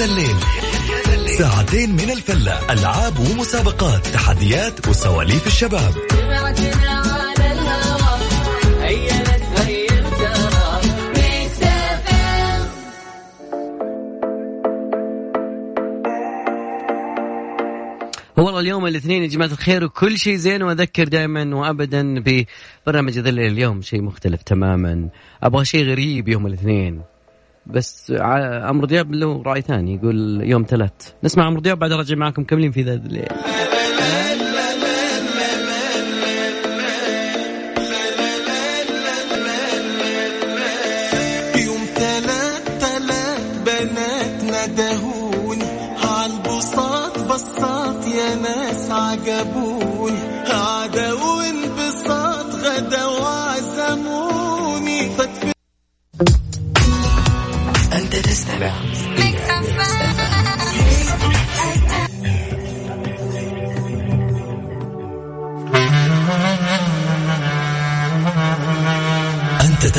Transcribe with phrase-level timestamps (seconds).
[0.00, 0.36] الليل.
[1.38, 2.72] ساعتين من الفلة.
[2.72, 4.06] ألعاب ومسابقات.
[4.06, 5.94] تحديات وسواليف الشباب.
[18.36, 23.82] والله اليوم الاثنين يا جماعة الخير وكل شيء زين وأذكر دائما وأبدا ببرنامج ذل اليوم
[23.82, 25.08] شيء مختلف تماما.
[25.42, 27.11] أبغى شيء غريب يوم الاثنين.
[27.66, 28.12] بس
[28.68, 30.92] عمرو دياب له رأي ثاني يقول يوم ثلاث
[31.24, 33.28] نسمع عمرو دياب بعد ارجع معكم كاملين في ذا الليل.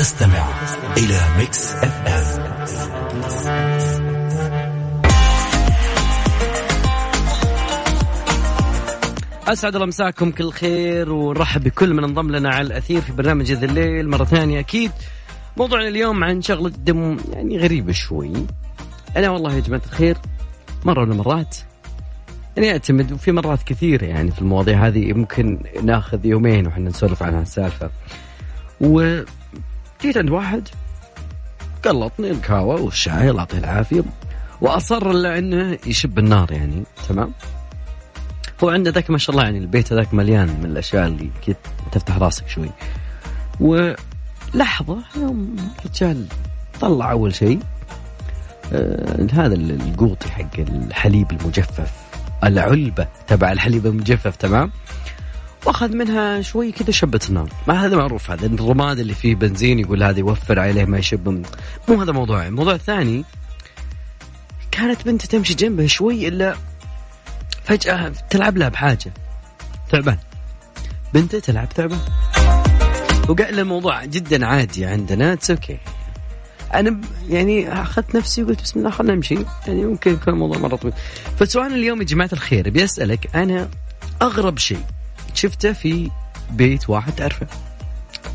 [0.03, 0.47] تستمع
[0.97, 3.23] إلى Mix FM.
[9.47, 13.65] أسعد الله مساكم كل خير ونرحب بكل من انضم لنا على الأثير في برنامج ذا
[13.65, 14.09] الليل.
[14.09, 14.91] مرة ثانية أكيد
[15.57, 18.33] موضوعنا اليوم عن شغلة دم يعني غريبة شوي.
[19.17, 20.17] أنا والله يا جماعة الخير
[20.85, 21.57] مرة من المرات
[22.55, 27.33] يعني يعتمد وفي مرات كثيره يعني في المواضيع هذه ممكن ناخذ يومين وحنا نسولف عن
[27.33, 27.89] هالسالفه
[30.03, 30.67] وجيت عند واحد؟
[31.85, 34.03] قلطني الكاوى والشاي الله يعطيه العافية.
[34.61, 37.31] وأصر إلا إنه يشب النار يعني تمام؟
[38.63, 41.55] هو عنده ذاك ما شاء الله يعني البيت هذاك مليان من الأشياء اللي كذا
[41.91, 42.69] تفتح راسك شوي.
[43.59, 46.25] ولحظة يوم الرجال
[46.81, 47.59] طلع أول شيء
[48.73, 51.91] آه هذا القوطي حق الحليب المجفف
[52.43, 54.71] العلبة تبع الحليب المجفف تمام؟
[55.65, 60.03] وأخذ منها شوي كذا شبة النار ما هذا معروف هذا الرماد اللي فيه بنزين يقول
[60.03, 61.43] هذا يوفر عليه ما يشب.
[61.89, 63.25] مو هذا موضوعي الموضوع الثاني
[64.71, 66.55] كانت بنته تمشي جنبه شوي إلا
[67.63, 69.13] فجأة تلعب لها بحاجة.
[69.91, 70.17] تعبان
[71.13, 71.99] بنته تلعب تعبان
[73.29, 75.77] وقال الموضوع جدا عادي عندنا it's okay
[76.73, 79.37] أنا يعني أخذت نفسي وقلت بسم الله خلينا نمشي.
[79.67, 80.93] يعني ممكن يكون الموضوع مرة طويل.
[81.39, 83.69] فسؤال اليوم يا جماعة الخير بيسألك أنا
[84.21, 84.83] أغرب شيء.
[85.33, 86.11] شفته في
[86.51, 87.47] بيت واحد تعرفه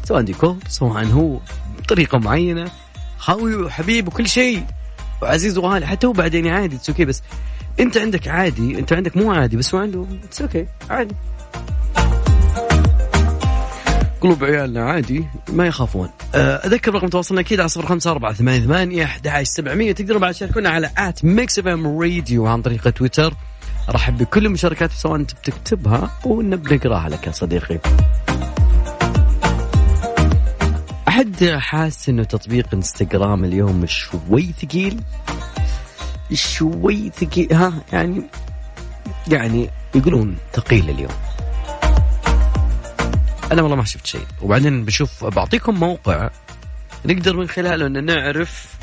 [0.05, 1.39] سواء ديكور سواء هو
[1.79, 2.71] بطريقه معينة.
[3.19, 4.65] خاوي وحبيب وكل شيء.
[5.23, 7.23] وعزيز وغالي حتى هو بعدين عادي it's okay بس
[7.81, 11.15] أنت عندك عادي أنت عندك مو عادي بس هو عنده it's okay عادي.
[14.21, 16.09] قلوب عيالنا عادي ما يخافون.
[16.35, 19.93] آه، أذكر رقم تواصلنا أكيد على صفر خمسة أربعة ثمانية ثمانية أحد عشر سبعمية.
[19.93, 23.35] تقدروا بعد تشاركونا على at Mix FM Radio عن طريق تويتر
[23.89, 27.79] ارحب بكل المشاركات سواء أنت بتكتبها ونقراها لك يا صديقي.
[31.09, 35.01] أحد حاس إنه تطبيق إنستغرام اليوم شوي ثقيل؟
[36.33, 38.23] شوي ثقيل ها يعني
[39.29, 41.13] يعني يقولون ثقيل اليوم.
[43.53, 44.27] أنا والله ما شفت شيء.
[44.43, 46.31] وبعدين بشوف بعطيكم موقع
[47.05, 48.75] نقدر من خلاله إن نعرف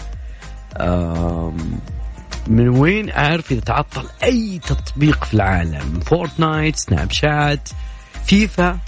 [2.48, 7.70] من وين أعرف إذا تعطل أي تطبيق في العالم؟ Fortnite سناب شات
[8.26, 8.80] فيفا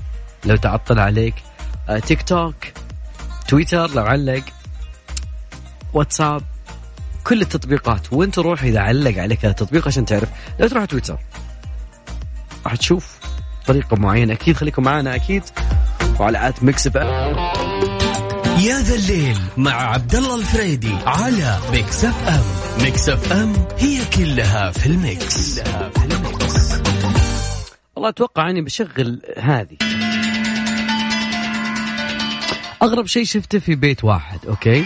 [0.45, 1.35] لو تعطل عليك
[2.06, 2.56] تيك توك
[3.47, 4.44] تويتر لو علق
[5.94, 6.41] واتساب
[7.23, 8.13] كل التطبيقات.
[8.13, 10.29] وين تروح إذا علق عليك هذا التطبيق عشان تعرف؟
[10.59, 11.18] لا تروح تويتر
[12.66, 13.18] راح تشوف
[13.68, 14.34] طريقة معينة.
[14.34, 15.44] أكيد خليكم معنا أكيد.
[16.19, 16.98] وعلى at Mix FM
[18.57, 22.44] يا ذا الليل مع عبد الله الفريدي على Mix FM
[22.84, 25.62] Mix FM هي كلها في ال Mix.
[27.95, 29.78] والله أتوقع أني بشغل هذه.
[32.84, 34.86] أغرب شيء شفته في بيت واحد okay؟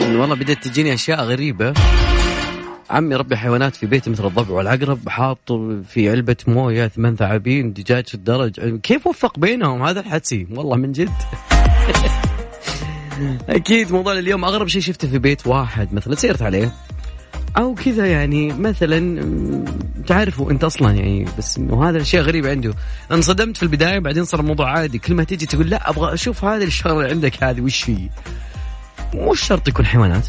[0.00, 1.74] والله بدأت تجيني أشياء غريبة.
[2.92, 5.52] عمي ربي حيوانات في بيته مثل الضبع والعقرب حاط
[5.88, 8.80] في علبة موية ثمان ثعابين دجاج في الدرج.
[8.80, 10.46] كيف وفق بينهم؟ هذا الحدسي.
[10.50, 11.12] والله من جد.
[13.48, 16.72] أكيد موضوع اليوم أغرب شيء شفته في بيت واحد مثلا سيرت عليه.
[17.56, 19.24] أو كذا يعني مثلا
[20.06, 22.74] تعرفوا أنت أصلا يعني بس إنه هذا الأشياء غريبة عنده.
[23.12, 24.98] انصدمت في البداية بعدين صار الموضوع عادي.
[24.98, 28.08] كل ما تيجي تقول لا أبغى أشوف هذه الشغله عندك هذه وش هي
[29.14, 30.26] مو شرط يكون حيوانات.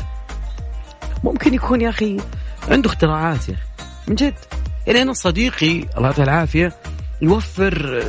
[1.24, 2.18] ممكن يكون يا أخي
[2.70, 3.64] عنده اختراعات يا أخي.
[4.08, 4.34] من جد.
[4.88, 6.74] يعني أنا صديقي الله يعطيه العافية
[7.22, 8.04] يوفر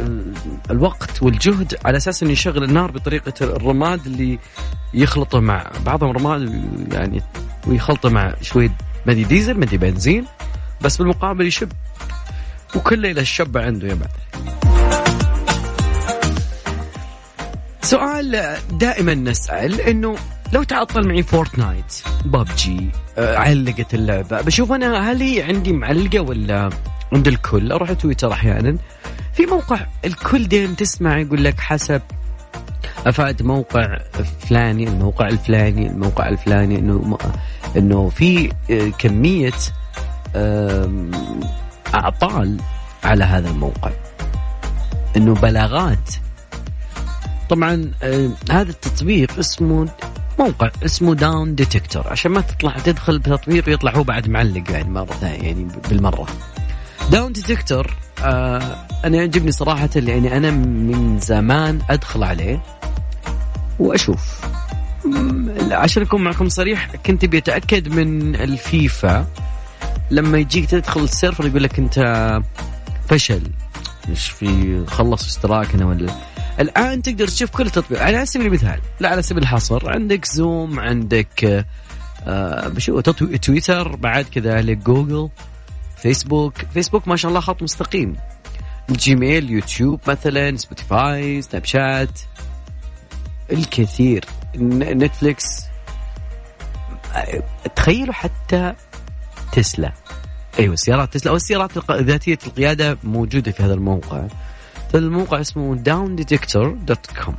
[0.70, 4.38] الوقت والجهد على أساس إنه يشغل النار بطريقة الرماد اللي
[4.94, 7.22] يخلطه مع بعضهم رماد يعني
[7.66, 8.70] ويخلطه مع شوية
[9.06, 10.24] مدي ديزل مدي بنزين
[10.80, 11.72] بس بالمقابل يشب.
[12.76, 14.63] وكل ليله الشبه عنده يا بعد.
[17.84, 20.16] سؤال دائما نسأل إنه
[20.52, 26.70] لو تعطل معي فورتنايت ببجي آه، علقت اللعبة بشوف أنا هل هي عندي معلقة ولا
[27.12, 28.76] عند الكل؟ أروح تويتر أحيانا.
[29.34, 32.02] في موقع الكل دين تسمع يقول لك حسب
[33.06, 33.98] أفاد موقع
[34.48, 37.18] فلاني الموقع الفلاني الموقع الفلاني إنه
[37.76, 39.52] إنه في آه، كمية
[41.94, 42.56] أعطال
[43.04, 43.90] على هذا الموقع.
[45.16, 46.10] إنه بلاغات
[47.50, 47.90] طبعا
[48.50, 49.88] هذا التطبيق اسمه
[50.38, 55.42] موقع اسمه Downdetector عشان ما تطلع تدخل بتطبيق يطلع هو بعد معلق يعني مرة ثانية
[55.42, 56.26] يعني بالمرة.
[57.10, 62.62] Downdetector آه أنا يعجبني صراحة يعني أنا من زمان أدخل عليه
[63.78, 64.40] وأشوف.
[65.70, 69.26] عشان أكون معكم صريح كنت بيتاكد من الفيفا.
[70.10, 71.98] لما يجيك تدخل ال server يقول لك أنت
[73.08, 73.42] فشل.
[74.08, 76.12] مش في خلص اشتراكنا ولا؟
[76.60, 78.02] الآن تقدر تشوف كل تطبيق.
[78.02, 81.64] على سبيل المثال لا على سبيل الحصر عندك Zoom عندك
[82.26, 85.30] آه بشو تويتر بعد كذلك جوجل
[85.96, 88.16] فيسبوك فيسبوك ما شاء الله خط مستقيم.
[88.90, 92.20] Gmail يوتيوب مثلا Spotify سناب شات
[93.52, 94.24] الكثير
[94.56, 95.64] Netflix
[97.76, 98.74] تخيلوا حتى
[99.52, 99.92] تسلا.
[100.58, 101.30] أيوه سيارات تسلا.
[101.30, 104.26] أو السيارات ذاتيه القيادة موجودة في هذا الموقع.
[104.98, 107.34] الموقع اسمه downdetector.com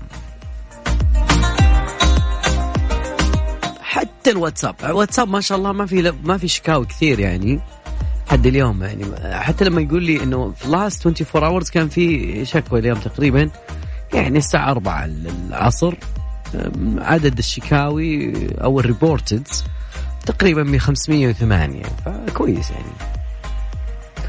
[3.81, 7.59] حتى الواتساب الواتساب ما شاء الله ما في ما في شكاوي كثير يعني
[8.27, 9.05] حد اليوم يعني.
[9.39, 13.49] حتى لما يقول لي إنه في last 24 hours كان في شكوى اليوم تقريبا
[14.13, 15.93] يعني الساعة 4 العصر
[16.97, 19.47] عدد الشكاوي أو ال reported
[20.25, 23.14] تقريبا ب 508 فكويس يعني.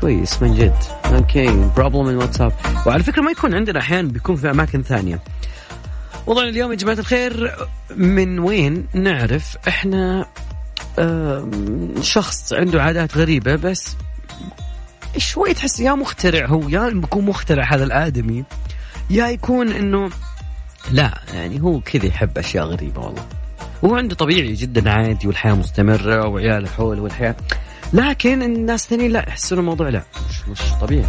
[0.00, 0.76] كويس من جد.
[1.04, 2.52] okay problem الواتساب
[2.86, 5.20] وعلى فكرة ما يكون عندنا أحيانا بيكون في أماكن ثانية.
[6.26, 7.56] وضعنا اليوم يا جماعة الخير
[7.96, 10.26] من وين نعرف إحنا
[12.00, 13.96] شخص عنده عادات غريبة بس
[15.16, 18.44] شوي تحس يا مخترع هو يا بيكون مخترع هذا الآدمي
[19.10, 20.10] يا يكون إنه
[20.90, 23.26] لا يعني هو كذا يحب أشياء غريبة والله.
[23.84, 27.36] هو عنده طبيعي جدا عادي والحياة مستمرة وعياله حول والحياة
[27.92, 30.02] لكن الناس الثانيين لا يحسون الموضوع لا.
[30.30, 31.06] مش مش طبيعي.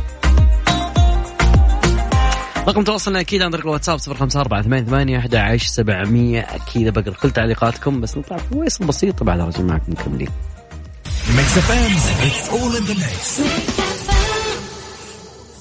[2.68, 8.18] رقم تواصلنا أكيد عن طريق الواتساب 054 88 11 700 أكيد بقرا كل تعليقاتكم بس
[8.18, 10.30] نطلع فويصل بسيطه بعد رجع معكم مكملين.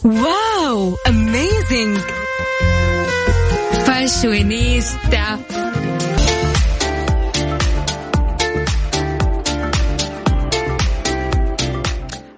[0.05, 1.99] wow amazing
[3.87, 5.39] fashionista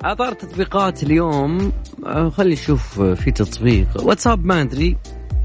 [0.03, 1.73] اثار تطبيقات اليوم
[2.07, 3.87] آه، خلي نشوف في تطبيق.
[4.03, 4.97] واتساب ما أدري.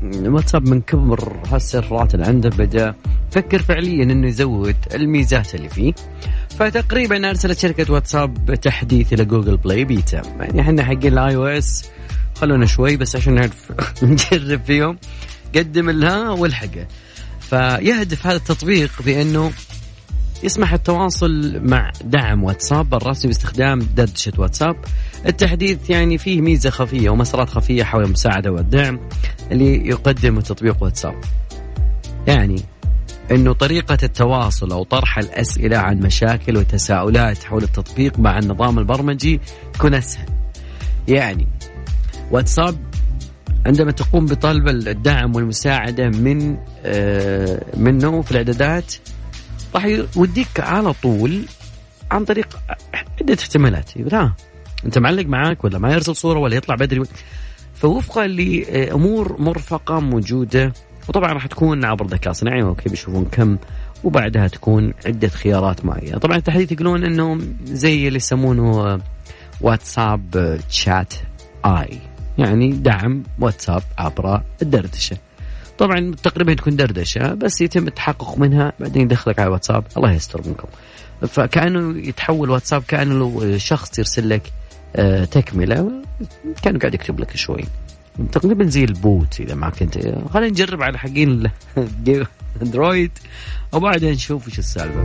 [0.04, 2.96] واتساب من كبر هالسيرفرات اللي عنده بدأ
[3.32, 5.94] فكر فعليا إنه يزود الميزات اللي فيه.
[6.60, 10.22] فتقريبا أرسلت شركة واتساب تحديث إلى Google Play beta.
[10.40, 11.86] يعني إحنا حقين ال iOS
[12.36, 13.72] خلونا شوي بس عشان نعرف
[14.04, 14.98] نجرب فيهم.
[15.56, 16.88] قدم لها والحقه.
[17.40, 19.52] فيهدف هذا التطبيق بأنه
[20.44, 24.76] يسمح التواصل مع دعم واتساب الرسمي باستخدام دردشة واتساب
[25.26, 29.00] التحديث يعني فيه ميزة خفية ومسارات خفية حول المساعدة والدعم
[29.52, 31.16] اللي يقدمه تطبيق واتساب
[32.28, 32.62] يعني
[33.32, 39.40] إنه طريقة التواصل أو طرح الأسئلة عن مشاكل وتساؤلات حول التطبيق مع النظام البرمجي
[39.74, 40.30] تكون أسهل.
[41.08, 41.48] يعني
[42.32, 42.76] واتساب
[43.66, 48.94] عندما تقوم بطلب الدعم والمساعدة من آه منه في الإعدادات
[49.76, 51.46] راح يوديك على طول
[52.12, 52.60] عن طريق
[53.22, 53.98] عدة احتمالات.
[53.98, 54.36] يقول ها
[54.86, 57.04] أنت معلق معاك ولا ما يرسل صورة ولا يطلع بدري
[57.76, 60.74] فوفقا لأمور مرفقة موجودة
[61.10, 63.58] وطبعا راح تكون عبر ذكاء صناعي أوكي بيشوفون كم
[64.04, 66.18] وبعدها تكون عدة خيارات معينة.
[66.18, 69.00] طبعا التحديث يقولون انه زي اللي يسمونه
[69.62, 71.14] واتساب تشات
[71.66, 72.00] آي
[72.38, 75.18] يعني دعم واتساب عبر الدردشة.
[75.78, 80.68] طبعا تقريبا تكون دردشة بس يتم التحقق منها بعدين يدخلك على واتساب الله يستر منكم.
[81.28, 84.52] فكأنه يتحول واتساب كأنه لو شخص يرسل لك
[84.96, 85.92] آه، تكملة
[86.62, 87.64] كأنه قاعد يكتب لك شوي.
[88.32, 89.98] تقريبا زي البوت إذا ما كنت
[90.34, 91.50] خلينا نجرب على حقين
[92.62, 93.12] أندرويد
[93.72, 95.04] وبعدين نشوف وش السالفة.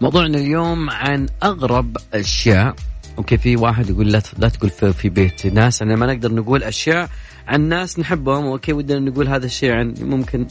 [0.00, 2.74] موضوعنا اليوم عن أغرب أشياء.
[3.20, 6.62] okay في واحد يقول لا لا تقول في, في بيت ناس أنا ما نقدر نقول
[6.62, 7.08] أشياء
[7.48, 10.46] عن ناس نحبهم okay ودنا نقول هذا الشيء عن ممكن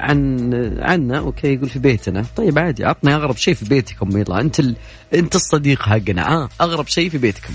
[0.00, 2.24] عن عنا okay يقول في بيتنا.
[2.36, 4.40] طيب عادي عطني أغرب شيء في بيتكم يلا.
[4.40, 4.76] أنت ال...
[5.14, 6.32] أنت الصديق حقنا.
[6.32, 7.54] آه أغرب شيء في بيتكم.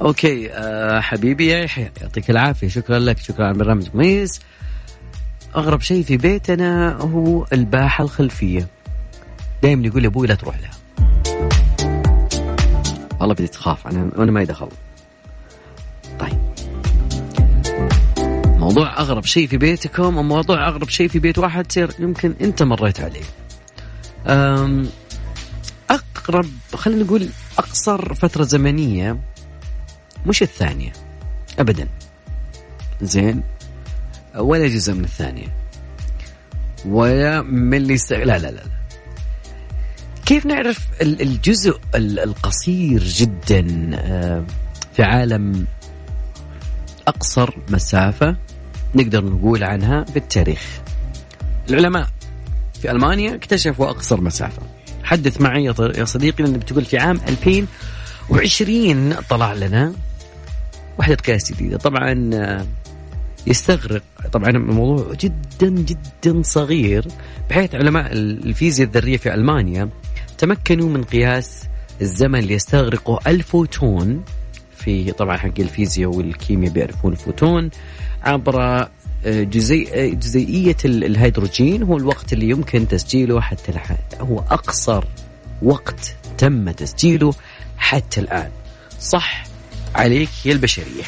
[0.00, 2.68] okay آه حبيبي يا يحيى يعطيك العافية.
[2.68, 4.40] شكرا لك شكرا على برنامج مميز
[5.56, 8.68] أغرب شيء في بيتنا هو الباحة الخلفية.
[9.64, 10.70] دائما يقول لي أبوي لا تروح لها.
[13.20, 14.68] والله بدي تخاف أنا وأنا ما دخل
[16.20, 16.38] طيب.
[18.58, 23.00] موضوع أغرب شيء في بيتكم وموضوع أغرب شيء في بيت واحد تصير يمكن أنت مريت
[23.00, 23.24] عليه.
[25.90, 27.28] أقرب خلينا نقول
[27.58, 29.20] أقصر فترة زمنية
[30.26, 30.92] مش الثانية
[31.58, 31.88] ابدا.
[33.02, 33.42] زين.
[34.36, 35.46] ولا جزء من الثانية.
[36.86, 37.96] ولا من اللي.
[38.10, 38.83] لا لا لا.
[40.26, 44.44] كيف نعرف ال- الجزء ال- القصير جدا آه،
[44.96, 45.66] في عالم
[47.08, 48.36] أقصر مسافة
[48.94, 50.80] نقدر نقول عنها بالتاريخ؟
[51.70, 52.08] العلماء
[52.80, 54.62] في ألمانيا اكتشفوا أقصر مسافة.
[55.02, 59.92] حدث معي يا صديقي لانك بتقول في عام 2020 طلع لنا
[60.98, 61.76] وحدة قياس جديدة.
[61.78, 62.66] طبعا آه،
[63.46, 64.02] يستغرق
[64.32, 67.04] طبعا الموضوع جدا جدا صغير
[67.50, 69.88] بحيث علماء الفيزياء الذرية في ألمانيا
[70.38, 71.62] تمكنوا من قياس
[72.00, 74.24] الزمن اللي يستغرقه الفوتون
[74.76, 77.70] في طبعا حق الفيزياء والكيمياء بيعرفون الفوتون
[78.22, 78.88] عبر آه،
[79.26, 83.72] جزيء آه، جزيئية ال- الهيدروجين هو الوقت اللي يمكن تسجيله حتى
[84.20, 85.04] هو أقصر
[85.62, 87.34] وقت تم تسجيله
[87.78, 88.50] حتى الآن.
[89.00, 89.44] صح
[89.94, 91.04] عليك يا البشرية.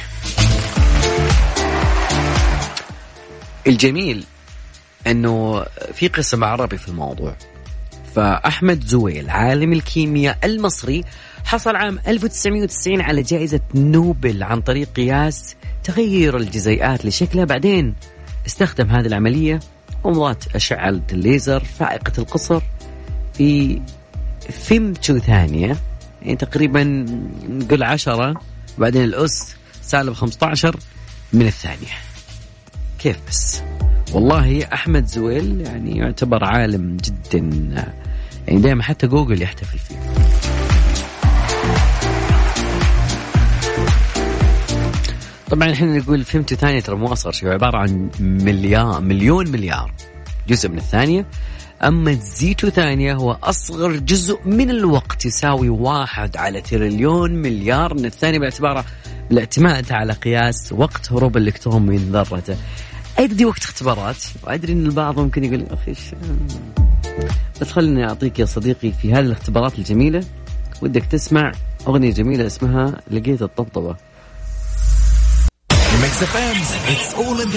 [3.66, 4.24] الجميل
[5.06, 5.64] أنه
[5.94, 7.36] في قسم عربي في الموضوع.
[8.16, 11.04] فأحمد زويل عالم الكيمياء المصري
[11.44, 17.44] حصل عام 1990 على جائزة نوبل عن طريق قياس تغير الجزيئات لشكلها.
[17.44, 17.94] بعدين
[18.46, 19.60] استخدم هذه العملية
[20.04, 22.62] ومضات أشعة الليزر فائقة القصر
[23.34, 23.80] في
[24.50, 25.76] فيمتو ثانية
[26.22, 27.06] يعني تقريبا
[27.48, 28.34] نقول عشرة
[28.78, 30.76] بعدين الأس سالب 15
[31.32, 31.96] من الثانية.
[32.98, 33.62] كيف بس؟
[34.12, 38.05] والله أحمد زويل يعني يعتبر عالم جدا.
[38.48, 39.96] يعني دائما حتى جوجل يحتفل فيه.
[45.50, 49.94] طبعا إحنا نقول فهمتوا ثانية ترى مو أصغر شيء عبارة عن مليار مليون مليار.
[50.48, 51.26] جزء من الثانية.
[51.84, 57.94] أما زيتو ثانية هو أصغر جزء من الوقت يساوي واحد على تريليون مليار.
[57.94, 58.84] من الثانية باعتباره
[59.28, 62.56] بالاعتماد على قياس وقت هروب الالكترون من ذرته.
[63.18, 65.94] أدري وقت اختبارات وأدري إن البعض ممكن يقول أخي
[67.60, 70.24] بس خليني أعطيك يا صديقي في هذه الاختبارات الجميلة
[70.82, 71.52] ودك تسمع
[71.86, 73.42] أغنية جميلة اسمها لقيت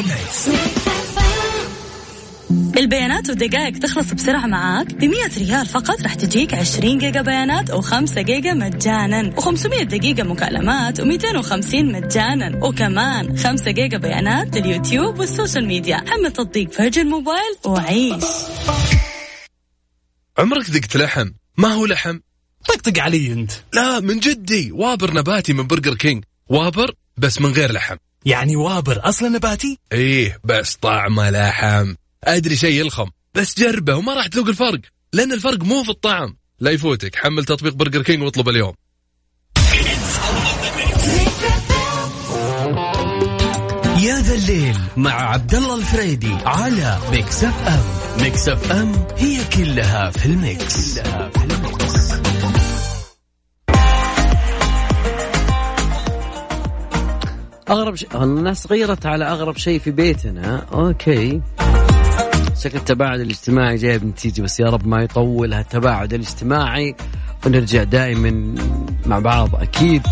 [0.01, 0.49] mix.
[2.77, 4.93] البيانات والدقائق تخلص بسرعة معاك.
[4.93, 9.31] ب 100 ريال فقط راح تجيك 20 جيجا بيانات أو 5 جيجا مجانا.
[9.35, 12.65] و500 دقيقة مكالمات و250 مجانا.
[12.65, 15.97] وكمان 5 جيجا بيانات لل YouTube وال social media.
[15.97, 18.23] حمل تطبيق Virgin Mobile وعيش.
[20.39, 22.19] عمرك ذقت لحم؟ ما هو لحم؟
[22.67, 23.51] طقطق علي انت.
[23.73, 24.71] لا من جدي.
[24.71, 27.95] Whopper نباتي من Burger King Whopper بس من غير لحم.
[28.25, 31.95] يعني Whopper أصلا نباتي؟ إيه بس طعمه لحم.
[32.23, 34.79] أدري شيء يلخم بس جربه وما راح تذوق الفرق
[35.13, 36.37] لأن الفرق مو في الطعم.
[36.59, 38.73] لا يفوتك حمل تطبيق Burger King واطلب اليوم.
[44.03, 50.25] يا ذا الليل مع عبد الله الفريدي على Mix FM Mix FM هي كلها في
[50.25, 52.13] ال mix, كلها في ال mix.
[57.69, 60.65] أغرب شيء الناس غردت على أغرب شيء في بيتنا.
[60.73, 61.41] okay.
[62.63, 66.95] شكل التباعد الاجتماعي جايب نتيجة بس يا رب ما يطول هالتباعد الاجتماعي.
[67.45, 68.55] ونرجع دائما
[69.05, 70.03] مع بعض أكيد.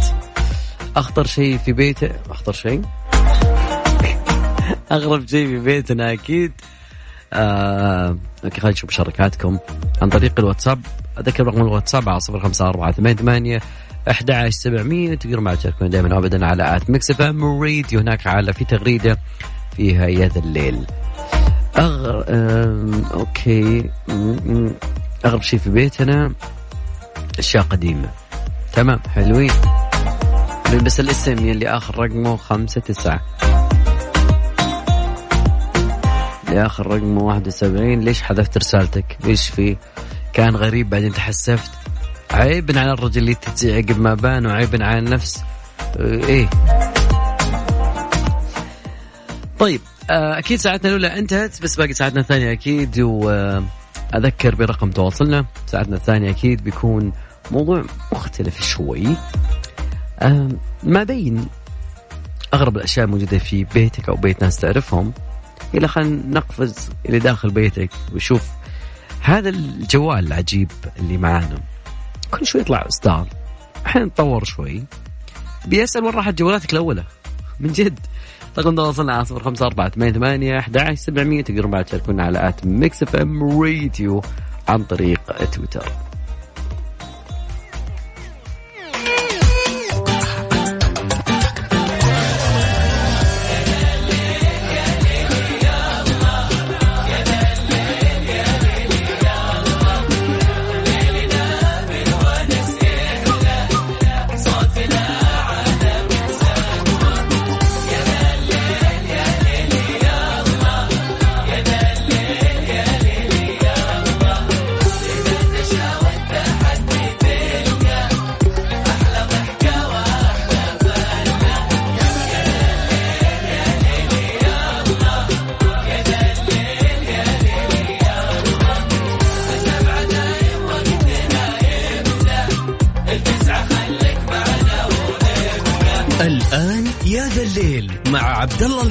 [0.96, 2.82] أخطر شيء في بيته أخطر شيء؟
[4.92, 6.52] أغرب شيء في بيتنا أكيد.
[7.34, 8.18] آه...
[8.44, 9.58] okay خلينا نشوف مشاركاتكم.
[10.02, 10.80] عن طريق الواتساب
[11.20, 13.62] أذكر رقم الواتساب على صفر خمسة أربعة ثمانية ثمانية
[14.08, 18.00] 11700 تقدروا معي تشاركون دائما وابدا على at Mix FM Radio.
[18.00, 19.18] هناك على في تغريدة
[19.76, 20.86] فيها يا ذا الليل
[21.78, 22.26] أغر...
[23.14, 23.90] okay.
[25.26, 26.34] أغرب شيء في بيتنا
[27.40, 28.10] أشياء قديمة.
[28.74, 29.52] تمام حلوين.
[30.84, 33.22] بس الاسم اللي آخر رقمه خمسة تسعة.
[36.48, 39.78] اللي اخر رقمه 71 ليش حذفت رسالتك؟ إيش في؟
[40.34, 41.72] كان غريب بعدين تحسفت.
[42.32, 45.44] عيب على الرجل اللي تتزي عقب ما بان وعيب على النفس.
[46.00, 46.50] إيه.
[49.60, 53.00] طيب آه، أكيد ساعتنا الأولى انتهت بس باقي ساعتنا الثانية أكيد.
[53.00, 55.46] واذكر برقم تواصلنا.
[55.66, 57.14] ساعتنا الثانية أكيد بيكون
[57.52, 59.08] موضوع مختلف شوي.
[60.20, 60.50] آه،
[60.84, 61.48] ما بين
[62.54, 65.14] أغرب الأشياء الموجودة في بيتك أو بيت ناس تعرفهم.
[65.74, 68.44] إلى خلينا نقفز إلى داخل بيتك وشوف
[69.22, 71.60] هذا الجوال العجيب اللي معانا.
[72.32, 73.28] كل شوي يطلع اصدار
[73.86, 74.84] إحنا نتطور شوي.
[75.66, 77.04] بيسال وين راحت جوالاتك الأولى؟
[77.60, 78.00] من جد.
[78.58, 81.44] رقم تواصلنا على صفر خمسة أربعة ثمانية ثمانية أحد سبعمية.
[81.44, 84.22] تقدرون بعد تشاركونا على at Mix FM Radio
[84.68, 85.92] عن طريق تويتر.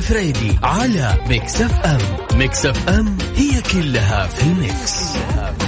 [0.07, 5.67] الفريدي على Mix FM Mix FM هي كلها في ال mix, كلها في.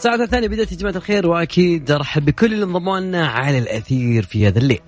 [0.00, 4.46] ساعة الثانية بدأت يا جماعة الخير وأكيد أرحب بكل اللي انضموا لنا على الأثير في
[4.46, 4.80] هذا الليل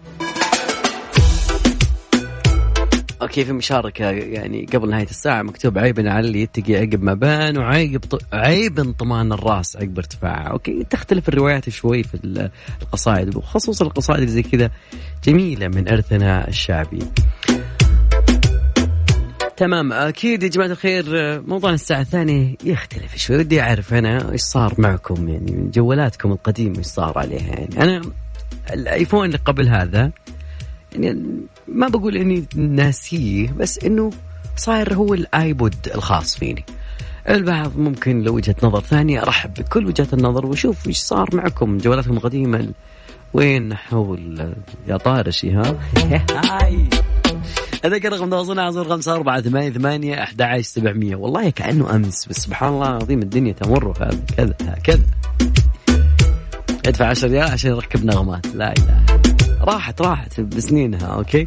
[3.28, 7.58] okay في مشاركة يعني قبل نهاية الساعة مكتوب عيب على اللي يتقي عقب ما بان
[7.58, 12.48] وعيب عيب طمان الراس عقب ارتفاعها okay تختلف الروايات شوي في
[12.82, 14.70] القصائد وخصوصا القصائد اللي زي كذا
[15.24, 16.98] جميلة من أرثنا الشعبي.
[19.56, 21.04] تمام أكيد يا جماعة الخير
[21.42, 23.36] موضوع الساعة الثانية يختلف شوي.
[23.36, 28.02] ودي أعرف أنا إيش صار معكم يعني جوالاتكم القديمة إيش صار عليها؟ يعني أنا
[28.72, 30.12] الآيفون اللي قبل هذا
[31.04, 31.24] يعني
[31.68, 34.10] ما بقول إني ناسيه بس إنه
[34.56, 36.64] صاير هو الآيبود الخاص فيني.
[37.28, 42.16] البعض ممكن لو وجهة نظر ثانية أرحب بكل وجهات النظر وشوف إيش صار معكم جوالاتكم
[42.16, 42.68] القديمة
[43.32, 44.54] وين حول
[44.88, 45.78] يا طارشي ها؟
[47.84, 51.16] أذكر رقم تواصلنا على صفر خمسة أربعة ثمانية ثمانية أحد عشر سبعمية.
[51.16, 55.04] والله كأنه أمس بس سبحان الله العظيم الدنيا تمر هكذا هكذا.
[56.86, 58.46] ادفع 10 ريال عشان يركب نغمات.
[58.54, 59.27] لا إله
[59.68, 61.46] راحت راحت بسنينها أوكي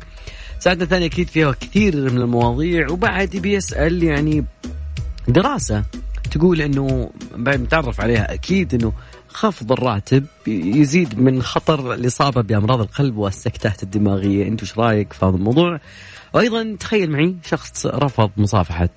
[0.60, 4.46] ساعتنا الثانية أكيد فيها كثير من المواضيع وبعد بيسأل يعني
[5.28, 5.84] دراسة
[6.32, 8.94] تقول إنه بعد متعرف عليها أكيد إنه
[9.28, 15.36] خفض الراتب يزيد من خطر الإصابة بأمراض القلب والسكتات الدماغية، أنت وش رأيك في هذا
[15.36, 15.80] الموضوع؟
[16.34, 18.90] وأيضا تخيل معي شخص رفض مصافحة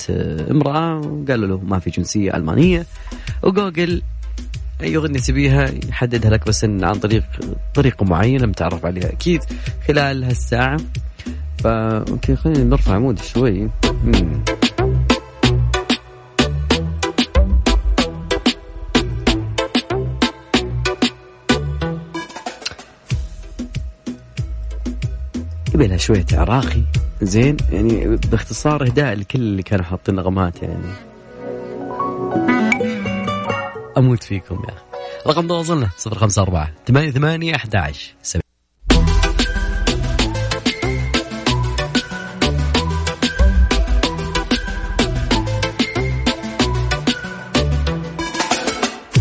[0.51, 2.87] امرأة وقال له ما في جنسية ألمانية
[3.43, 4.03] وجوجل
[4.83, 7.25] أي أغنية تبيها يحددها لك بس إن عن طريق
[7.75, 9.13] طريقة معينة متعرف عليها.
[9.13, 9.41] أكيد
[9.89, 10.81] خلال هالساعة.
[11.59, 13.71] فا أوكي خلينا نرفع عمود شوي.
[14.05, 14.45] مم.
[25.75, 26.83] يبي لها شوية عراقي.
[27.23, 31.14] زين يعني باختصار اهداء لكل اللي كانوا حاطين نغمات يعني.
[33.99, 34.85] أموت فيكم يا أخي.
[35.27, 38.15] رقم تواصلنا 054 88 11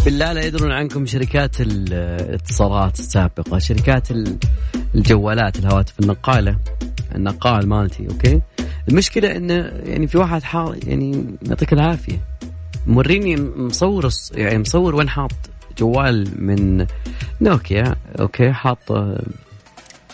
[0.06, 4.08] بالله لا يدرون عنكم شركات الاتصالات السابقة شركات
[4.96, 6.58] الجوالات الهواتف النقالة
[7.16, 8.42] النقال مالتي okay؟
[8.90, 12.33] المشكلة إنه يعني في واحد حاط يعني يعطيك العافية.
[12.88, 15.32] موريني مصور يعني مصور وين حاط
[15.78, 16.86] جوال من
[17.42, 18.80] Nokia؟ okay حاط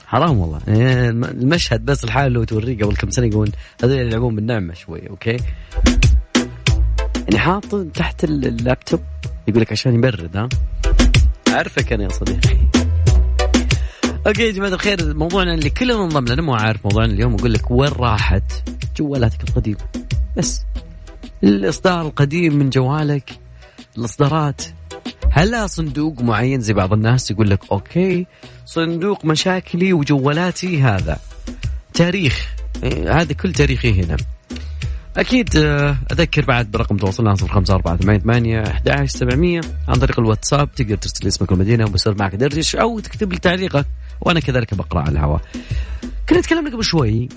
[0.08, 0.60] حرام والله.
[0.68, 3.52] يعني المشهد بس الحال لو توريه قبل كم سنة يقول
[3.84, 5.38] هذول يلعبون بالنعمة شوي okay؟
[7.16, 9.02] يعني حاط تحت اللابتوب
[9.48, 10.50] يقول لك عشان يبرد ها؟
[11.50, 12.58] أعرفك أنا يا صديقي.
[14.28, 17.72] okay يا جماعة الخير موضوعنا اللي كلنا انضم لنا مو عارف موضوعنا اليوم أقول لك
[17.72, 19.78] وين راحت جوالاتك القديمة.
[20.38, 20.66] بس.
[21.44, 23.40] الإصدار القديم من جوالك
[23.98, 24.62] الإصدارات.
[25.32, 28.26] هل لها صندوق معين زي بعض الناس يقول لك okay
[28.66, 31.20] صندوق مشاكلي وجوالاتي هذا.
[31.94, 34.18] تاريخ إيه، هذا كل تاريخي هنا.
[35.18, 41.86] أكيد آه، أذكر بعد برقم تواصلنا 05488 11700 عن طريق الواتساب تقدر ترسل اسمك والمدينة
[41.86, 43.86] وبصير معك دردش أو تكتب لي تعليقك
[44.22, 45.42] وأنا كذلك بقرأ على الهواء.
[46.30, 47.30] كنا تكلمنا قبل شوي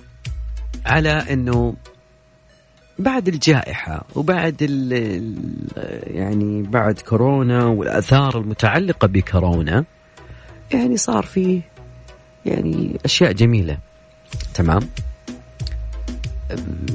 [0.87, 1.75] على إنه
[2.99, 4.93] بعد الجائحة وبعد ال
[6.17, 9.85] يعني بعد كورونا والآثار المتعلقة بكورونا
[10.73, 11.61] يعني صار في
[12.47, 13.79] يعني أشياء جميلة.
[14.55, 14.81] تمام؟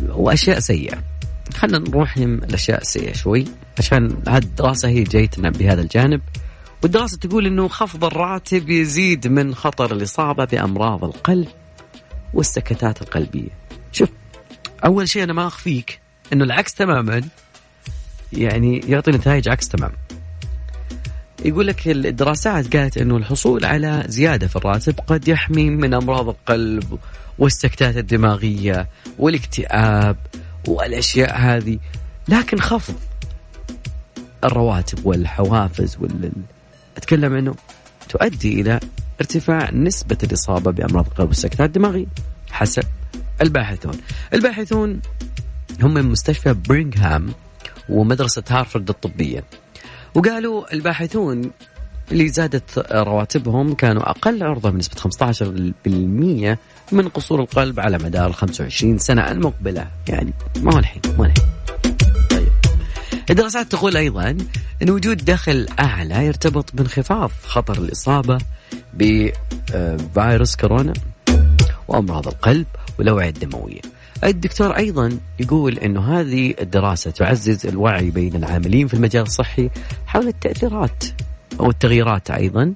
[0.10, 0.98] وأشياء سيئة.
[1.54, 3.46] خلينا نروح الأشياء السيئة شوي
[3.80, 6.22] عشان هذه الدراسة هي جايتنا بهذا الجانب.
[6.84, 11.48] والدراسة تقول أنه خفض الراتب يزيد من خطر الإصابة بأمراض القلب
[12.34, 13.50] والسكتات القلبية.
[13.92, 14.10] شوف
[14.86, 16.00] أول شيء أنا ما أخفيك
[16.34, 17.22] أنه العكس تماما.
[18.34, 19.96] يعني يعطي نتائج عكس تماما
[21.46, 27.00] يقول لك الدراسات قالت إنه الحصول على زيادة في الراتب قد يحمي من أمراض القلب
[27.40, 28.88] والسكتات الدماغية
[29.20, 30.18] والاكتئاب
[30.68, 31.80] والأشياء هذه.
[32.28, 32.96] لكن خفض
[34.44, 36.32] الرواتب والحوافز وال
[36.98, 37.56] أتكلم إنه
[38.10, 38.80] تؤدي إلى
[39.22, 42.06] ارتفاع نسبة الإصابة بأمراض القلب والسكتات الدماغية
[42.52, 42.84] حسب
[43.42, 43.94] الباحثون.
[44.34, 45.02] الباحثون
[45.82, 47.34] هم من مستشفى برينغهام
[47.90, 49.44] ومدرسة هارفرد الطبية.
[50.16, 51.52] وقالوا الباحثون
[52.12, 56.58] اللي زادت رواتبهم كانوا أقل عرضة بنسبة 15%
[56.92, 59.88] من قصور القلب على مدار 25 سنة المقبلة.
[60.08, 61.46] يعني ما هو الحين ما الحين.
[62.30, 62.50] طيب.
[63.30, 64.38] الدراسات تقول أيضا
[64.82, 68.38] أن وجود دخل أعلى يرتبط بانخفاض خطر الإصابة
[68.94, 70.94] بفيروس كورونا
[71.88, 72.68] وأمراض القلب
[73.00, 73.82] والأوعية الدموية
[74.24, 79.70] الدكتور أيضا يقول أنه هذه الدراسة تعزز الوعي بين العاملين في المجال الصحي
[80.06, 81.04] حول التأثيرات
[81.60, 82.74] أو التغييرات أيضا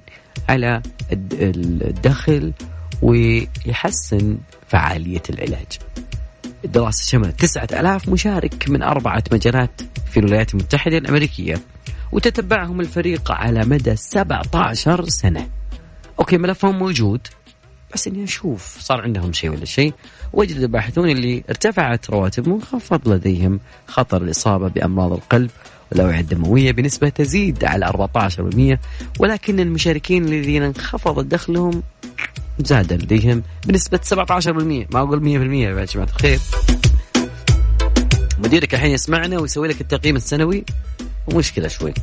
[0.48, 0.82] على
[1.12, 2.52] الدخل
[3.02, 5.78] ويحسن فعالية العلاج.
[6.64, 9.80] الدراسة شملت تسعة ألاف مشارك من أربعة مجالات
[10.10, 11.60] في الولايات المتحدة الأمريكية
[12.12, 15.48] وتتبعهم الفريق على مدى 17 سنة.
[16.18, 17.20] أوكي ملفهم موجود
[17.94, 19.94] بس إني أشوف صار عندهم شيء ولا شيء.
[20.32, 25.50] وجد الباحثون اللي ارتفعت رواتبهم خفض لديهم خطر الإصابة بأمراض القلب
[25.92, 28.78] والأوعية الدموية بنسبة تزيد على 14%
[29.20, 31.82] ولكن المشاركين الذين انخفض دخلهم
[32.58, 34.14] زاد لديهم بنسبة 17%
[34.94, 36.38] ما أقول 100% يا جماعة الخير.
[38.38, 40.64] مديرك الحين يسمعنا ويسوي لك التقييم السنوي.
[41.26, 41.94] ومشكلة شوي.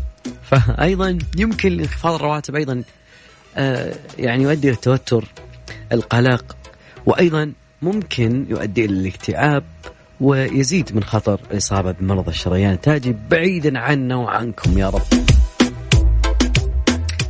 [0.43, 2.83] فأيضا يمكن انخفاض الرواتب أيضا
[3.57, 5.25] آه يعني يؤدي للتوتر
[5.91, 6.57] القلق
[7.05, 9.63] وأيضا ممكن يؤدي إلى الاكتئاب
[10.21, 15.01] ويزيد من خطر الإصابة بمرض الشريان التاجي بعيدا عنا وعنكم يا رب.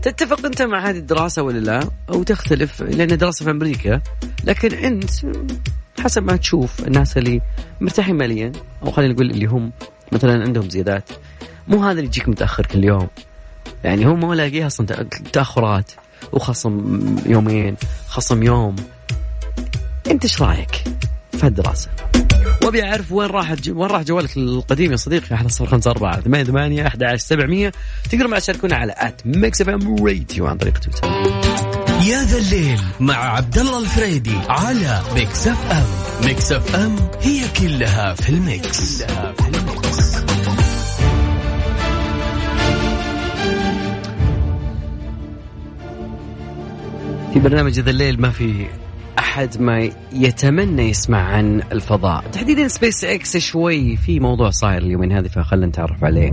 [0.01, 4.01] تتفق أنت مع هذه الدراسة ولا لا؟ أو تختلف لأن دراسه في أمريكا
[4.43, 5.09] لكن أنت
[5.99, 7.41] حسب ما تشوف الناس اللي
[7.81, 8.51] مرتاحين ماليا
[8.83, 9.71] أو خلينا نقول اللي هم
[10.11, 11.09] مثلا عندهم زيادات
[11.67, 13.07] مو هذا اللي يجيك متأخر كل يوم
[13.83, 14.87] يعني هو ما لاقيها أصلا
[15.33, 15.91] تأخرات
[16.31, 17.75] وخصم يومين
[18.07, 18.75] خصم يوم.
[20.11, 20.83] انت إيش رايك؟
[21.31, 21.89] في هالدراسه
[22.63, 26.43] وابي اعرف وين راح وين راح جوالك القديم يا صديقي؟ على صفر خمسة أربعة ثمانية
[26.43, 27.71] ثمانية أحد عشر سبعمية.
[28.11, 31.07] تقدروا مع تشاركونا على at Mix FM Radio عن طريق تويتر.
[32.07, 35.85] يا ذا الليل مع عبد الله الفريدي على Mix FM
[36.25, 40.28] Mix FM هي كلها في ال mix, كلها في ال mix.
[47.33, 48.65] في برنامج ذا الليل ما في
[49.19, 52.23] أحد ما يتمنى يسمع عن الفضاء.
[52.33, 56.31] تحديدا سبيس إكس شوي في موضوع صاير اليومين هذه فخلنا نتعرف عليه.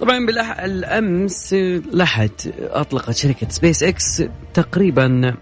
[0.00, 1.54] طبعا بالامس
[1.92, 4.22] لحد أطلقت شركة سبيس إكس
[4.54, 5.34] تقريبا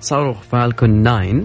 [0.00, 1.40] صاروخ Falcon 9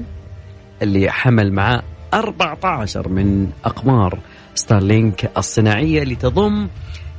[0.82, 4.20] اللي حمل معاه 14 من أقمار
[4.56, 6.68] Starlink الصناعية اللي تضم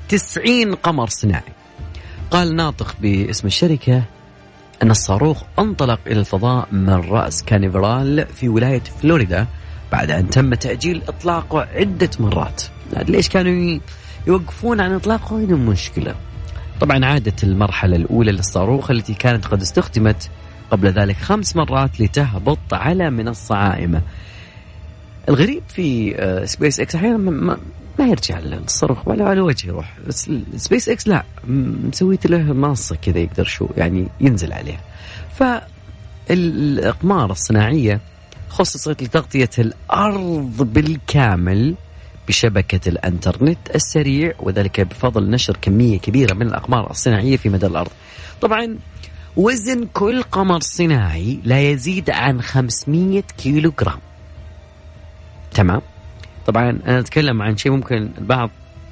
[0.08, 1.57] 90 قمر صناعي.
[2.30, 4.02] قال ناطق باسم الشركة
[4.82, 9.46] أن الصاروخ انطلق إلى الفضاء من رأس كانيفرال في ولاية فلوريدا
[9.92, 12.62] بعد أن تم تأجيل إطلاقه عدة مرات.
[12.92, 13.80] ليش كانوا
[14.26, 16.14] يوقفون عن إطلاقه هنا مشكلة
[16.80, 20.30] طبعا عادت المرحلة الأولى للصاروخ التي كانت قد استخدمت
[20.70, 24.02] قبل ذلك خمس مرات لتهبط على منصة عائمة.
[25.28, 26.14] الغريب في
[26.46, 27.58] سبيس إكس أحيانا
[27.98, 29.96] ما يرجع الصاروخ ولا على وجه يروح.
[30.56, 34.80] سبيس إكس لا مسويت له منصة كذا يقدر شو يعني ينزل عليها.
[36.28, 38.00] فالإقمار الصناعية
[38.48, 41.74] خصصت لتغطية الأرض بالكامل
[42.28, 47.90] بشبكة الإنترنت السريع وذلك بفضل نشر كمية كبيرة من الأقمار الصناعية في مدى الأرض.
[48.40, 48.78] طبعا
[49.36, 53.98] وزن كل قمر صناعي لا يزيد عن 500 كيلو جرام
[55.54, 55.82] تمام؟
[56.48, 58.50] طبعا أنا أتكلم عن شيء ممكن البعض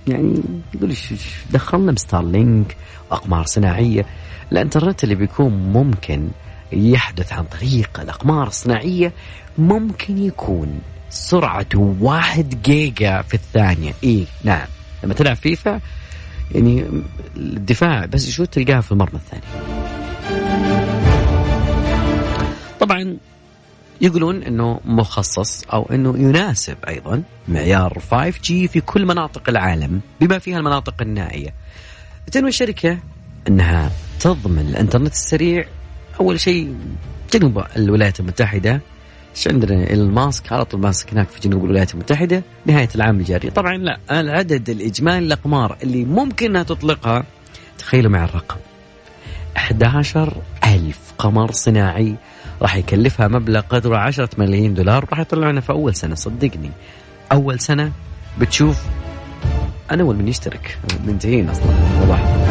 [0.08, 0.42] يعني
[0.74, 1.14] يقول إيش
[1.50, 2.76] دخلنا بستارلينك
[3.10, 4.06] وأقمار صناعية.
[4.52, 6.28] الإنترنت اللي بيكون ممكن
[6.72, 9.12] يحدث عن طريق الأقمار الصناعية
[9.58, 13.92] ممكن يكون سرعته واحد جيجا في الثانية.
[14.04, 14.66] اي نعم.
[15.04, 15.80] لما تلعب فيفا
[16.54, 16.84] يعني
[17.36, 19.42] الدفاع بس شو تلقاها في المرمى الثاني.
[22.80, 23.16] طبعا
[24.00, 30.59] يقولون إنه مخصص أو إنه يناسب أيضا معيار 5G في كل مناطق العالم بما فيها
[30.59, 31.54] المناطق النائية.
[32.32, 32.98] تنوي الشركة
[33.48, 35.64] إنها تضمن الإنترنت السريع
[36.20, 36.76] أول شيء
[37.32, 38.80] جنوب الولايات المتحدة
[39.46, 43.76] عندنا ايلون ماسك على طول ماسك هناك في جنوب الولايات المتحدة نهاية العام الجاري طبعا
[43.76, 47.24] لا العدد الإجمالي الأقمار اللي ممكن أنها تطلقها
[47.78, 48.56] تخيلوا مع الرقم
[49.56, 52.14] 11 ألف قمر صناعي
[52.62, 56.14] راح يكلفها مبلغ قدره 10 ملايين دولار راح يطلعونها في أول سنة.
[56.14, 56.70] صدقني.
[57.32, 57.92] أول سنة
[58.40, 58.82] بتشوف
[59.90, 60.78] أنا أول من يشترك.
[61.06, 61.66] منتهين أصلا.
[62.00, 62.46] والله.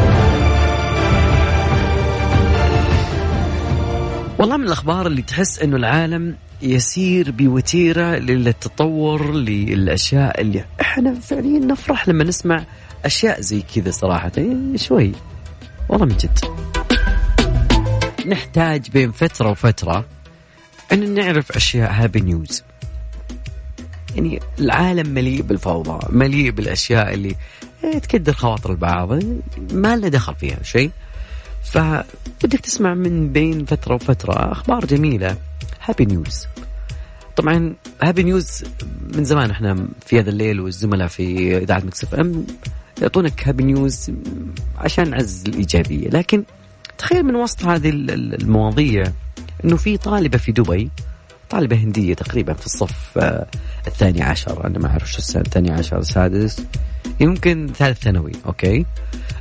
[4.40, 12.08] والله من الأخبار اللي تحس أنه العالم يسير بوتيرة للتطور للأشياء اللي إحنا فعليا نفرح
[12.08, 12.64] لما نسمع
[13.06, 14.32] أشياء زي كذا صراحة.
[14.38, 15.12] إيه، شوي.
[15.90, 16.40] والله من جد.
[18.28, 20.06] نحتاج بين فترة وفترة
[20.92, 22.64] أن نعرف أشياء هابي نيوز
[24.16, 27.36] يعني العالم مليء بالفوضى مليء بالأشياء اللي
[27.84, 29.14] إيه، تكدر خواطر البعض
[29.72, 30.92] ما لنا دخل فيها شيء.
[31.64, 35.38] فبدك تسمع من بين فترة وفترة أخبار جميلة.
[35.82, 36.48] happy news
[37.36, 38.64] طبعا happy news
[39.16, 42.46] من زمان إحنا في هذا الليل والزملاء في إذاعة Mix FM
[43.02, 44.12] يعطونك happy news
[44.78, 46.10] عشان نعزز الإيجابية.
[46.10, 46.44] لكن
[46.98, 49.04] تخيل من وسط هذه ال- ال- المواضيع
[49.66, 50.90] إنه في طالبة في دبي
[51.50, 53.48] طالبة هندية تقريبا في الصف آه،
[53.88, 56.64] الثاني عشر أنا ما أعرف شو السنة الثاني عشر السادس
[57.20, 58.86] يمكن ثالث ثانوي okay؟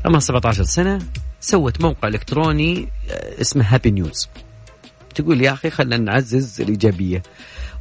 [0.05, 0.99] عمرها 17 سنة
[1.41, 4.29] سوت موقع إلكتروني آه، اسمه Happy News
[5.15, 7.23] تقول يا أخي خلينا نعزز الإيجابية.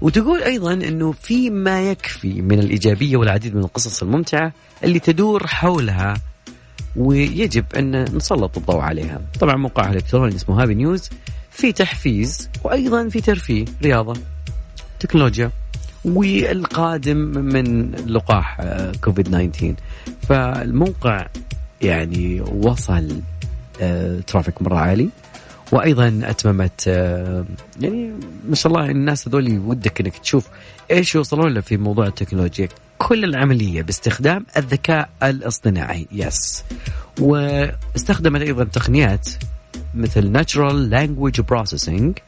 [0.01, 6.13] وتقول أيضا إنه في ما يكفي من الإيجابية والعديد من القصص الممتعة اللي تدور حولها
[6.95, 9.21] ويجب أن نسلط الضوء عليها.
[9.39, 11.09] طبعا موقعها الالكتروني اسمه Happy News.
[11.51, 14.13] في تحفيز وأيضا في ترفيه، رياضة،
[14.99, 15.51] تكنولوجيا
[16.06, 19.75] والقادم من لقاح آه، كوفيد 19
[20.21, 21.27] فالموقع
[21.82, 23.21] يعني وصل
[23.82, 25.10] آه، ترافيك مرة عالي.
[25.71, 27.45] وأيضا أتممت آه،
[27.82, 28.13] يعني
[28.49, 30.47] ما شاء الله الناس هذول ودك إنك تشوف
[30.91, 32.67] إيش يوصلون له في موضوع التكنولوجيا.
[33.03, 36.63] كل العملية باستخدام الذكاء الاصطناعي يس
[37.19, 39.29] واستخدمت أيضا تقنيات
[39.95, 42.21] مثل Natural Language Processing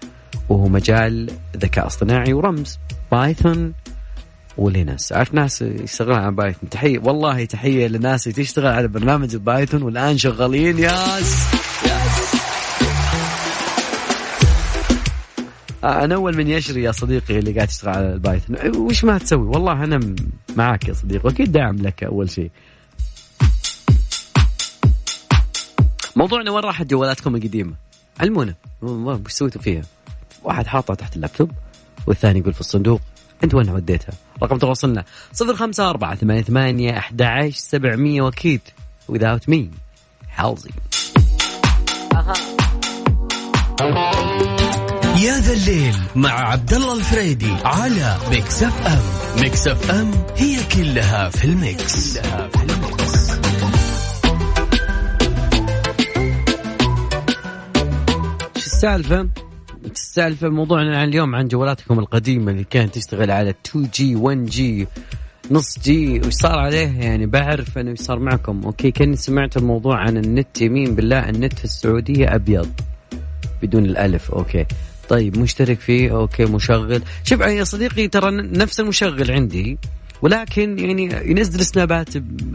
[0.50, 2.80] وهو مجال ذكاء اصطناعي ورمز
[3.12, 3.74] Python
[4.58, 5.14] و Linux.
[5.14, 9.82] عارف ناس يشتغلون على Python تحية والله تحية للناس اللي تشتغل على برنامج ال Python
[9.82, 11.48] والآن شغالين yes
[15.86, 19.48] أنا أول من يشري يا صديقي اللي قاعد تشتغل على ال Python وش ما تسوي؟
[19.48, 20.16] والله أنا م-
[20.56, 22.52] معك يا صديقي وأكيد داعم لك أول شيء.
[26.16, 27.74] موضوعنا وين راحت جوالاتكم القديمة.
[28.20, 28.54] علمونا.
[28.82, 29.82] وش سويتوا فيها؟
[30.44, 31.52] واحد حاطها تحت اللابتوب
[32.08, 33.02] والثاني يقول في الصندوق
[33.44, 35.04] أنت وين وديتها؟ رقم تواصلنا.
[35.42, 38.62] 054 88 11 700 وأكيد
[39.12, 39.58] without me
[40.36, 40.70] Halsey
[45.26, 49.02] يا ذا الليل مع عبد الله الفريدي على Mix FM
[49.42, 53.32] Mix FM هي كلها في ال mix, كلها في ال mix.
[58.56, 59.30] شو السالفة؟
[59.92, 64.62] السالفة موضوعنا عن اليوم عن جوالاتكم القديمة اللي كانت تشتغل على 2G 1G
[65.52, 68.62] نص G وش صار عليه؟ يعني بعرف أنه صار معكم.
[68.66, 72.70] okay كاني سمعت الموضوع عن النت يمين بالله النت في السعودية أبيض
[73.62, 74.32] بدون الألف.
[74.32, 74.66] okay.
[75.10, 77.02] طيب مشترك فيه okay مشغل.
[77.24, 79.78] شوف يا صديقي ترى نفس المشغل عندي
[80.22, 82.10] ولكن يعني ينزل سنابات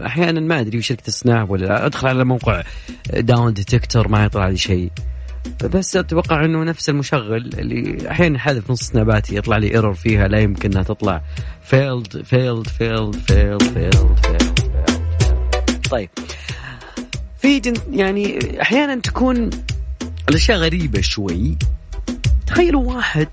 [0.05, 1.85] أحيانا ما أدري شركة ال Snap ولا لا.
[1.85, 2.63] أدخل على موقع
[3.13, 4.91] Downdetector ما يطلع لي شيء.
[5.73, 10.39] بس أتوقع إنه نفس المشغل اللي أحيانا حذف نص سناباتي يطلع لي error فيها لا
[10.39, 11.21] يمكن إنها تطلع.
[11.63, 14.59] failed failed failed failed failed failed
[15.91, 16.09] طيب.
[17.37, 19.49] في يعني أحيانا تكون
[20.29, 21.57] الأشياء غريبة شوي.
[22.51, 23.27] تخيلوا واحد.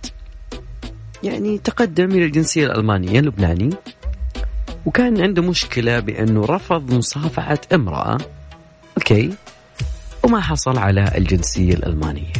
[1.22, 3.70] يعني تقدم إلى الجنسية الألمانية لبناني
[4.86, 8.18] وكان عنده مشكلة بأنه رفض مصافحة امرأة
[8.96, 9.32] أوكي؟
[10.22, 12.32] وما حصل على الجنسية الألمانية.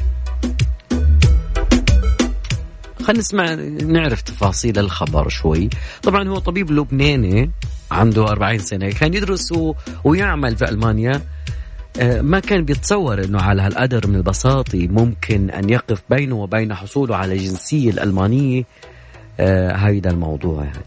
[3.02, 5.68] خلينا نسمع نعرف تفاصيل الخبر شوي.
[6.02, 7.50] طبعا هو طبيب لبناني
[7.90, 9.52] عنده 40 سنة كان يدرس.
[10.04, 11.22] ويعمل في ألمانيا.
[12.02, 17.32] ما كان بيتصور إنه على هالقدر من البساطة ممكن أن يقف بينه وبين حصوله على
[17.32, 18.64] الجنسية الألمانية.
[19.40, 20.84] آه، هيدا الموضوع يعني.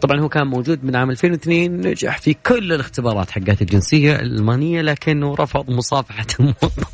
[0.00, 5.34] طبعا هو كان موجود من عام 2002 نجح في كل الاختبارات حقات الجنسية الألمانية لكنه
[5.34, 6.84] رفض مصافحة الموظف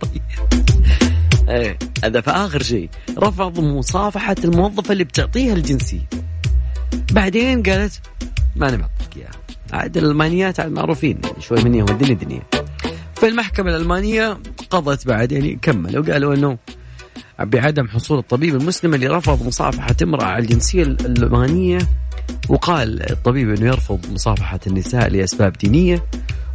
[0.00, 0.22] طيب.
[1.48, 2.88] إيه هذا في آخر شيء.
[3.18, 6.08] رفض مصافحة الموظفة اللي بتعطيها الجنسية.
[7.12, 8.00] بعدين قالت
[8.56, 9.43] ما أنا بعطيك اياها
[9.74, 12.42] عاد الالمانيات معروفين يعني شوي مني ودني دنيا
[13.14, 14.38] في المحكمة الألمانية
[14.70, 16.58] قضت بعد يعني كملوا قالوا أنه
[17.40, 21.78] بعدم حصول الطبيب المسلم اللي رفض مصافحة امرأة على الجنسية الألمانية
[22.48, 26.04] وقال الطبيب أنه يرفض مصافحة النساء لأسباب دينية.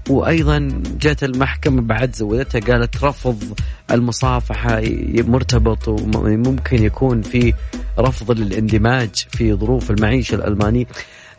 [0.09, 3.59] وأيضا جاءت المحكمة بعد زودتها قالت رفض
[3.91, 4.81] المصافحة
[5.15, 7.53] مرتبط وممكن يكون في
[7.99, 10.85] رفض للاندماج في ظروف المعيشة الألمانية.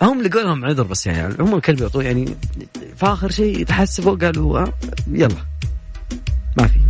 [0.03, 2.29] هم لقوا لهم عذر بس يعني هم كانوا بيعطوه يعني
[2.97, 4.73] فآخر شيء تحسبوا قالوا آه،
[5.13, 5.37] يلا.
[6.59, 6.81] ما في.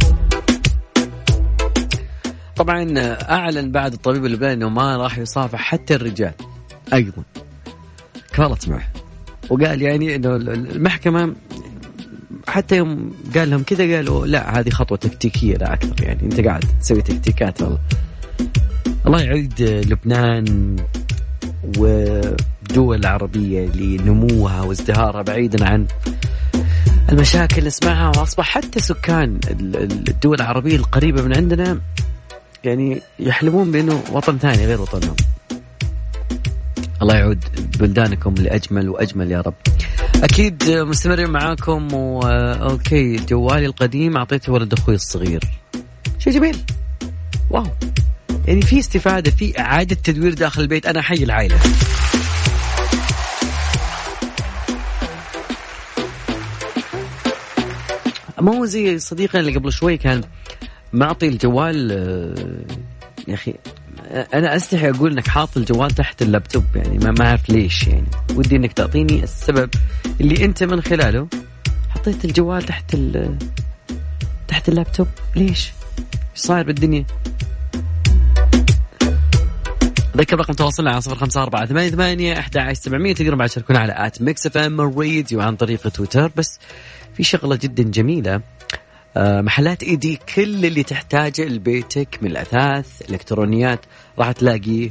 [2.56, 2.94] طبعا
[3.30, 6.32] أعلن بعد الطبيب اللبناني إنه ما راح يصافح حتى الرجال.
[6.92, 7.22] أيضا
[8.32, 8.88] كفرت معه.
[9.50, 11.34] وقال يعني إنه المحكمة
[12.48, 16.64] حتى يوم قال لهم كذا قالوا لا هذه خطوة تكتيكية لا أكثر يعني أنت قاعد
[16.80, 17.62] تسوي تكتيكات.
[17.62, 17.78] والله
[19.06, 20.76] الله يعيد لبنان.
[21.78, 25.86] والدول العربية لنموها وازدهارها بعيدا عن
[27.12, 29.40] المشاكل نسمعها وأصبح حتى سكان
[30.08, 31.80] الدول العربية القريبة من عندنا
[32.64, 35.16] يعني يحلمون بأنه وطن ثاني غير وطنهم.
[37.02, 37.44] الله يعود
[37.78, 39.54] بلدانكم لأجمل وأجمل يا رب.
[40.22, 45.44] أكيد مستمرين معاكم okay جوالي القديم أعطيته ولد أخوي الصغير.
[46.18, 46.56] شيء جميل.
[47.50, 47.66] wow.
[48.46, 51.58] يعني في استفادة في إعادة تدوير داخل البيت أنا حي العائلة.
[58.40, 60.22] ما هو زي صديقنا اللي قبل شوي كان
[60.92, 63.54] معطي الجوال آه، يا أخي
[64.34, 68.72] أنا أستحي أقول إنك حاط الجوال تحت اللابتوب يعني ما أعرف ليش يعني ودي إنك
[68.72, 69.70] تعطيني السبب
[70.20, 71.28] اللي أنت من خلاله
[71.88, 72.96] حطيت الجوال تحت
[74.48, 75.72] تحت اللابتوب ليش؟ إيش
[76.34, 77.04] صاير بالدنيا؟
[80.16, 83.94] ذكر رقم تواصلنا على صفر خمسة أربعة ثمانية ثمانية أحد سبعمية تقدرون بعد تشاركونا على
[83.96, 86.32] at Mix FM Radio عن طريق تويتر.
[86.36, 86.58] بس
[87.14, 88.40] في شغلة جدا جميلة.
[89.16, 93.80] آه، محلات ايدي كل اللي تحتاجه لبيتك من الأثاث إلكترونيات
[94.18, 94.90] راح تلاقيه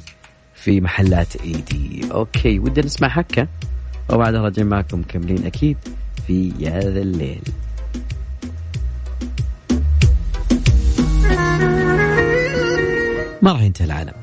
[0.53, 3.47] في محلات ايدي أوكي ودنا نسمع حكة.
[4.09, 5.77] وبعدها راجعين معكم مكملين أكيد
[6.27, 7.41] في هذا الليل.
[13.41, 14.18] ما راح ينتهي العالم.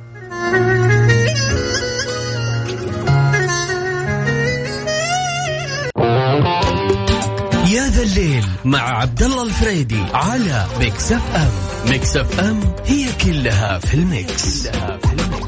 [7.77, 11.51] يا ذا الليل مع عبد الله الفريدي على Mix FM
[11.91, 15.46] Mix FM هي كلها في ال mix, كلها في ال mix.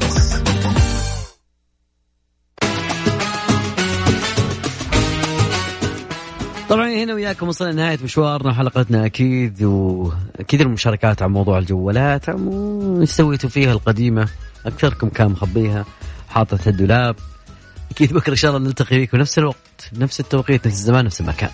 [6.69, 12.29] طبعا هنا وياكم وصلنا لنهاية مشوارنا وحلقتنا أكيد وأكيد المشاركات عن موضوع الجوالات.
[12.29, 14.27] إيش سويتوا فيها القديمة؟
[14.65, 15.85] أكثركم كان مخبيها
[16.29, 17.15] حاطة الدولاب
[17.91, 21.49] أكيد بكرة إن شاء الله نلتقي فيكم نفس الوقت نفس التوقيت نفس الزمان نفس المكان.